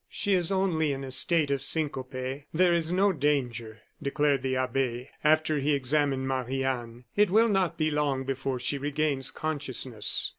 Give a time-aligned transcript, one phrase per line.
[0.09, 5.11] "She is only in a state of syncope; there is no danger," declared the abbe,
[5.23, 7.05] after he had examined Marie Anne.
[7.15, 10.29] "It will not be long before she regains consciousness."